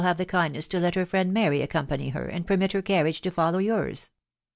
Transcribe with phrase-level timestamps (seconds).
[0.03, 3.29] have the kindness to let her friend Miry accompany her, and permit her carriage to
[3.29, 3.93] follow your*."